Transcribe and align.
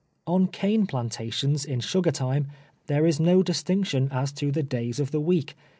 On 0.25 0.47
cane 0.47 0.87
plantations 0.87 1.63
in 1.63 1.79
sugar 1.79 2.09
time, 2.09 2.47
there 2.87 3.05
is 3.05 3.19
no 3.19 3.43
dis 3.43 3.61
tinction 3.61 4.11
as 4.11 4.31
to 4.31 4.51
the 4.51 4.63
days 4.63 4.99
of 4.99 5.11
the 5.11 5.21
week. 5.21 5.55